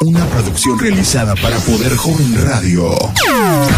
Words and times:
Una 0.00 0.24
producción 0.30 0.78
realizada 0.78 1.34
para 1.34 1.58
Poder 1.58 1.96
Joven 1.96 2.46
Radio. 2.46 2.92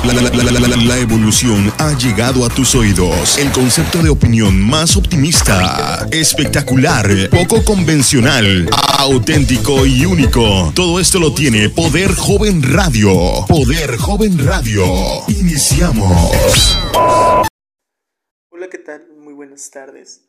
La, 0.04 0.98
evolución 0.98 1.72
ha 1.78 1.96
llegado 1.96 2.44
a 2.44 2.50
tus 2.50 2.74
oídos. 2.74 3.38
El 3.38 3.50
concepto 3.52 4.02
de 4.02 4.10
opinión 4.10 4.60
más 4.60 4.98
optimista, 4.98 6.06
espectacular, 6.10 7.08
poco 7.30 7.64
convencional, 7.64 8.68
auténtico 8.98 9.86
y 9.86 10.04
único. 10.04 10.70
Todo 10.74 11.00
esto 11.00 11.18
lo 11.18 11.32
tiene 11.32 11.70
Poder 11.70 12.14
Joven 12.14 12.62
Radio. 12.70 13.46
Poder 13.48 13.96
Joven 13.96 14.44
Radio. 14.44 14.84
Iniciamos. 15.28 16.76
Hola, 18.50 18.68
¿qué 18.70 18.78
tal? 18.78 19.06
Muy 19.24 19.32
buenas 19.32 19.70
tardes. 19.70 20.26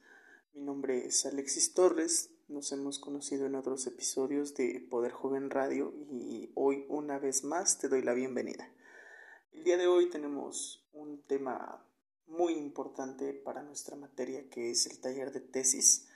Mi 0.54 0.62
nombre 0.62 1.06
es 1.06 1.26
Alexis 1.26 1.74
Torres. 1.74 2.31
Nos 2.52 2.70
hemos 2.74 3.00
conocido 3.00 3.46
en 3.46 3.56
otros 3.56 3.88
episodios 3.88 4.56
de 4.56 4.86
Poder 4.90 5.14
Joven 5.14 5.50
Radio 5.50 5.94
y 6.10 6.52
hoy 6.54 6.86
una 6.90 7.18
vez 7.18 7.46
más 7.46 7.78
te 7.78 7.88
doy 7.88 8.02
la 8.02 8.14
bienvenida. 8.14 8.70
El 9.54 9.64
día 9.64 9.78
de 9.78 9.88
hoy 9.88 10.10
tenemos 10.10 10.86
un 10.92 11.26
tema 11.28 11.90
muy 12.26 12.52
importante 12.56 13.34
para 13.34 13.64
nuestra 13.64 13.96
materia 13.96 14.50
que 14.50 14.70
es 14.70 14.86
el 14.86 15.00
taller 15.00 15.32
de 15.32 15.40
tesis. 15.40 16.10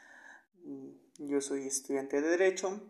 Mm, 0.65 0.89
Yo 1.19 1.39
soy 1.39 1.67
estudiante 1.67 2.19
de 2.19 2.27
Derecho 2.27 2.81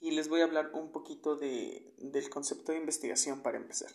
y 0.00 0.10
les 0.10 0.28
voy 0.28 0.40
a 0.40 0.44
hablar 0.44 0.72
un 0.74 0.90
poquito 0.90 1.36
de, 1.36 1.94
del 1.98 2.28
concepto 2.30 2.72
de 2.72 2.78
investigación 2.78 3.44
para 3.44 3.58
empezar. 3.58 3.92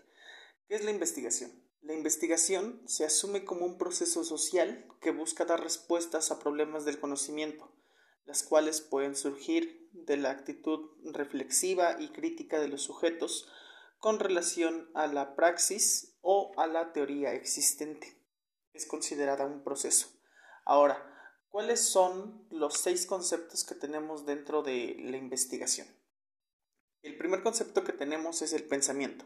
¿Qué 0.69 0.75
es 0.75 0.85
la 0.85 0.91
investigación? 0.91 1.51
La 1.81 1.93
investigación 1.93 2.81
se 2.87 3.03
asume 3.03 3.43
como 3.43 3.65
un 3.65 3.77
proceso 3.77 4.23
social 4.23 4.87
que 5.01 5.11
busca 5.11 5.43
dar 5.43 5.61
respuestas 5.61 6.31
a 6.31 6.39
problemas 6.39 6.85
del 6.85 7.01
conocimiento, 7.01 7.69
las 8.25 8.43
cuales 8.43 8.81
pueden 8.81 9.15
surgir 9.15 9.89
de 9.93 10.17
la 10.17 10.31
actitud 10.31 10.91
reflexiva 11.03 11.97
y 11.99 12.09
crítica 12.09 12.59
de 12.59 12.67
los 12.67 12.83
sujetos 12.83 13.49
con 13.97 14.19
relación 14.19 14.89
a 14.93 15.07
la 15.07 15.35
praxis 15.35 16.17
o 16.21 16.51
a 16.57 16.67
la 16.67 16.93
teoría 16.93 17.33
existente. 17.33 18.17
Es 18.73 18.85
considerada 18.85 19.45
un 19.45 19.63
proceso. 19.63 20.07
Ahora, 20.65 20.97
¿cuáles 21.49 21.81
son 21.81 22.47
los 22.49 22.75
seis 22.75 23.05
conceptos 23.05 23.63
que 23.63 23.75
tenemos 23.75 24.25
dentro 24.25 24.63
de 24.63 24.95
la 24.99 25.17
investigación? 25.17 25.87
El 27.01 27.17
primer 27.17 27.43
concepto 27.43 27.83
que 27.83 27.93
tenemos 27.93 28.41
es 28.41 28.53
el 28.53 28.63
pensamiento. 28.63 29.25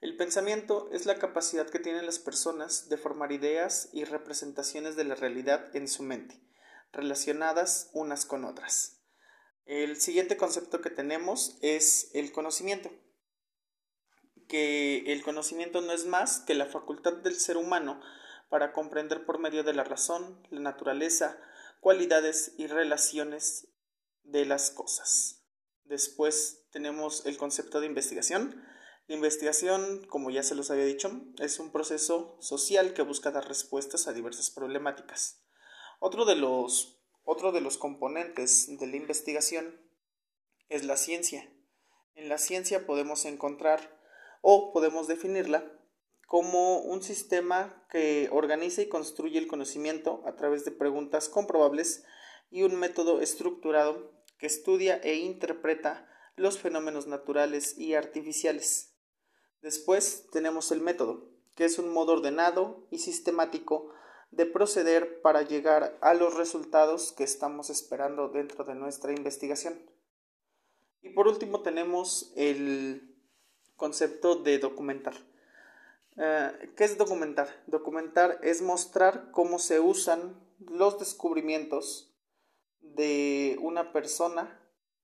El 0.00 0.16
pensamiento 0.16 0.90
es 0.92 1.06
la 1.06 1.18
capacidad 1.18 1.68
que 1.68 1.78
tienen 1.78 2.04
las 2.04 2.18
personas 2.18 2.88
de 2.90 2.98
formar 2.98 3.32
ideas 3.32 3.88
y 3.92 4.04
representaciones 4.04 4.94
de 4.94 5.04
la 5.04 5.14
realidad 5.14 5.74
en 5.74 5.88
su 5.88 6.02
mente, 6.02 6.38
relacionadas 6.96 7.90
unas 7.92 8.26
con 8.26 8.44
otras. 8.44 9.02
El 9.64 10.00
siguiente 10.00 10.36
concepto 10.36 10.80
que 10.80 10.90
tenemos 10.90 11.58
es 11.60 12.10
el 12.14 12.32
conocimiento, 12.32 12.90
que 14.48 15.12
el 15.12 15.22
conocimiento 15.22 15.80
no 15.80 15.92
es 15.92 16.06
más 16.06 16.40
que 16.40 16.54
la 16.54 16.66
facultad 16.66 17.14
del 17.14 17.36
ser 17.36 17.56
humano 17.56 18.00
para 18.48 18.72
comprender 18.72 19.26
por 19.26 19.38
medio 19.38 19.64
de 19.64 19.74
la 19.74 19.84
razón, 19.84 20.46
la 20.50 20.60
naturaleza, 20.60 21.38
cualidades 21.80 22.54
y 22.58 22.68
relaciones 22.68 23.68
de 24.22 24.44
las 24.44 24.70
cosas. 24.70 25.44
Después 25.84 26.66
tenemos 26.70 27.26
el 27.26 27.36
concepto 27.36 27.80
de 27.80 27.86
investigación, 27.86 28.64
la 29.08 29.14
investigación, 29.14 30.04
como 30.08 30.30
ya 30.30 30.42
se 30.42 30.56
los 30.56 30.70
había 30.72 30.84
dicho, 30.84 31.10
es 31.38 31.60
un 31.60 31.70
proceso 31.70 32.36
social 32.40 32.92
que 32.92 33.02
busca 33.02 33.30
dar 33.30 33.46
respuestas 33.46 34.08
a 34.08 34.12
diversas 34.12 34.50
problemáticas. 34.50 35.45
Otro 35.98 36.24
de 36.24 36.36
los, 36.36 36.98
otro 37.24 37.52
de 37.52 37.60
los 37.60 37.78
componentes 37.78 38.78
de 38.78 38.86
la 38.86 38.96
investigación 38.96 39.80
es 40.68 40.84
la 40.84 40.96
ciencia. 40.96 41.50
En 42.14 42.28
la 42.28 42.38
ciencia 42.38 42.86
podemos 42.86 43.24
encontrar 43.24 43.98
o 44.42 44.72
podemos 44.72 45.06
definirla 45.06 45.72
como 46.26 46.78
un 46.78 47.02
sistema 47.02 47.86
que 47.90 48.28
organiza 48.32 48.82
y 48.82 48.88
construye 48.88 49.38
el 49.38 49.46
conocimiento 49.46 50.22
a 50.26 50.34
través 50.34 50.64
de 50.64 50.72
preguntas 50.72 51.28
comprobables 51.28 52.04
y 52.50 52.62
un 52.62 52.74
método 52.76 53.20
estructurado 53.20 54.12
que 54.38 54.46
estudia 54.46 54.96
e 54.96 55.14
interpreta 55.14 56.08
los 56.36 56.58
fenómenos 56.58 57.06
naturales 57.06 57.78
y 57.78 57.94
artificiales. 57.94 58.94
Después 59.62 60.28
tenemos 60.30 60.70
el 60.72 60.80
método, 60.80 61.30
que 61.54 61.64
es 61.64 61.78
un 61.78 61.88
modo 61.88 62.12
ordenado 62.12 62.86
y 62.90 62.98
sistemático 62.98 63.90
de 64.30 64.46
proceder 64.46 65.20
para 65.22 65.42
llegar 65.42 65.96
a 66.00 66.14
los 66.14 66.34
resultados 66.34 67.12
que 67.12 67.24
estamos 67.24 67.70
esperando 67.70 68.28
dentro 68.28 68.64
de 68.64 68.74
nuestra 68.74 69.12
investigación. 69.12 69.74
Y 71.02 71.10
por 71.10 71.28
último 71.28 71.62
tenemos 71.62 72.32
el 72.36 73.16
concepto 73.76 74.36
de 74.36 74.58
documentar. 74.58 75.14
Eh, 76.16 76.72
¿Qué 76.76 76.84
es 76.84 76.98
documentar? 76.98 77.48
Documentar 77.66 78.38
es 78.42 78.62
mostrar 78.62 79.30
cómo 79.30 79.58
se 79.58 79.80
usan 79.80 80.40
los 80.58 80.98
descubrimientos 80.98 82.14
de 82.80 83.58
una 83.60 83.92
persona 83.92 84.60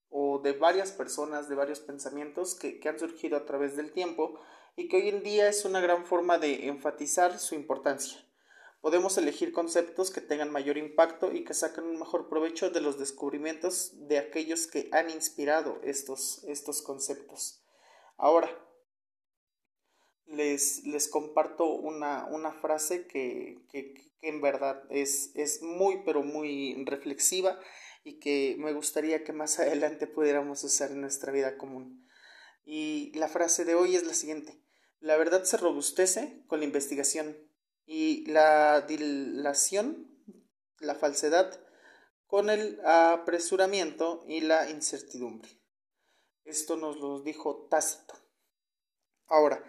o 0.09 0.41
de 0.41 0.53
varias 0.53 0.93
personas, 0.93 1.49
de 1.49 1.55
varios 1.55 1.81
pensamientos 1.81 2.55
que, 2.55 2.81
que 2.81 2.88
han 2.88 2.99
surgido 2.99 3.37
a 3.37 3.44
través 3.44 3.77
del 3.77 3.93
tiempo 3.93 4.41
y 4.77 4.88
que 4.88 4.97
hoy 4.97 5.09
en 5.09 5.22
día 5.22 5.49
es 5.49 5.65
una 5.65 5.81
gran 5.81 6.06
forma 6.06 6.38
de 6.38 6.69
enfatizar 6.69 7.38
su 7.38 7.55
importancia. 7.55 8.19
Podemos 8.82 9.16
elegir 9.16 9.53
conceptos 9.53 10.10
que 10.10 10.20
tengan 10.20 10.50
mayor 10.50 10.76
impacto 10.76 11.32
y 11.32 11.44
que 11.44 11.54
saquen 11.54 11.84
un 11.84 12.00
mejor 12.00 12.28
provecho 12.28 12.69
de 12.70 12.81
los 12.81 12.98
descubrimientos 12.98 13.93
de 14.09 14.19
aquellos 14.19 14.66
que 14.66 14.88
han 14.91 15.09
inspirado 15.09 15.81
estos, 15.84 16.43
estos 16.48 16.82
conceptos. 16.82 17.62
Ahora, 18.16 18.50
les, 20.26 20.82
les 20.84 21.06
comparto 21.06 21.65
una, 21.66 22.26
una 22.26 22.53
frase 22.53 23.06
que, 23.06 23.65
que, 23.70 23.94
que 23.94 24.12
en 24.20 24.41
verdad 24.41 24.82
es, 24.91 25.31
es 25.37 25.62
muy, 25.62 26.03
pero 26.04 26.25
muy 26.25 26.75
reflexiva 26.84 27.60
y 28.03 28.19
que 28.19 28.56
me 28.59 28.72
gustaría 28.72 29.22
que 29.22 29.32
más 29.32 29.59
adelante 29.60 30.09
pudiéramos 30.09 30.64
usar 30.64 30.91
en 30.91 31.03
nuestra 31.03 31.31
vida 31.31 31.56
común. 31.56 32.04
Y 32.64 33.12
la 33.14 33.28
frase 33.28 33.64
de 33.64 33.76
hoy 33.76 33.94
es 33.94 34.04
la 34.04 34.14
siguiente. 34.14 34.60
La 34.99 35.16
verdad 35.16 35.44
se 35.44 35.56
robustece 35.56 36.43
con 36.49 36.59
la 36.59 36.64
investigación 36.64 37.51
y 37.87 38.26
la 38.31 38.82
dilación, 38.82 40.09
la 40.78 40.94
falsedad, 40.94 41.60
con 42.26 42.48
el 42.48 42.81
apresuramiento 42.84 44.25
y 44.26 44.41
la 44.41 44.70
incertidumbre. 44.70 45.50
Esto 46.44 46.76
nos 46.76 46.97
lo 46.97 47.20
dijo 47.20 47.66
Tácito. 47.69 48.15
Ahora, 49.26 49.65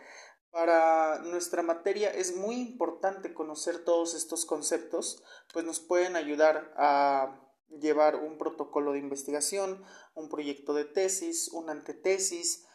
para 0.49 1.19
nuestra 1.23 1.63
materia 1.63 2.09
es 2.09 2.35
muy 2.35 2.55
importante 2.55 3.33
conocer 3.33 3.83
todos 3.83 4.13
estos 4.13 4.45
conceptos, 4.45 5.23
pues 5.51 5.65
nos 5.65 5.79
pueden 5.79 6.15
ayudar 6.15 6.73
a 6.77 7.39
llevar 7.67 8.15
un 8.15 8.37
protocolo 8.37 8.93
de 8.93 8.99
investigación, 8.99 9.83
un 10.13 10.29
proyecto 10.29 10.73
de 10.73 10.85
tesis, 10.85 11.49
una 11.51 11.71
antetesis, 11.71 12.65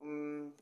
um, 0.00 0.54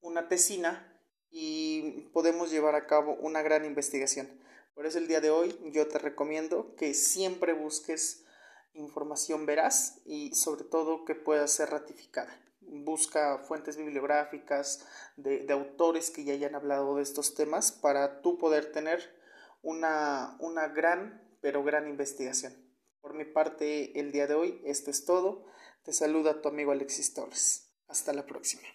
una 0.00 0.28
tesina 0.28 0.93
y 1.36 2.08
podemos 2.12 2.52
llevar 2.52 2.76
a 2.76 2.86
cabo 2.86 3.14
una 3.14 3.42
gran 3.42 3.64
investigación. 3.64 4.30
Por 4.72 4.86
eso 4.86 4.98
el 4.98 5.08
día 5.08 5.20
de 5.20 5.30
hoy 5.30 5.58
yo 5.72 5.88
te 5.88 5.98
recomiendo 5.98 6.76
que 6.76 6.94
siempre 6.94 7.54
busques 7.54 8.24
información 8.72 9.44
veraz 9.44 10.00
y 10.04 10.32
sobre 10.36 10.62
todo 10.62 11.04
que 11.04 11.16
pueda 11.16 11.48
ser 11.48 11.70
ratificada. 11.70 12.40
Busca 12.60 13.38
fuentes 13.38 13.76
bibliográficas 13.76 14.86
de, 15.16 15.40
de 15.40 15.52
autores 15.52 16.12
que 16.12 16.22
ya 16.22 16.34
hayan 16.34 16.54
hablado 16.54 16.96
de 16.96 17.02
estos 17.02 17.34
temas 17.34 17.72
para 17.72 18.22
tú 18.22 18.38
poder 18.38 18.70
tener 18.70 19.00
una, 19.60 20.36
una 20.38 20.68
gran, 20.68 21.20
pero 21.40 21.64
gran 21.64 21.88
investigación. 21.88 22.54
Por 23.00 23.14
mi 23.14 23.24
parte, 23.24 23.98
el 23.98 24.12
día 24.12 24.28
de 24.28 24.34
hoy, 24.34 24.62
esto 24.64 24.92
es 24.92 25.04
todo. 25.04 25.46
Te 25.82 25.92
saluda 25.92 26.40
tu 26.40 26.48
amigo 26.48 26.70
Alexis 26.70 27.12
Torres. 27.12 27.72
Hasta 27.88 28.12
la 28.12 28.24
próxima. 28.24 28.68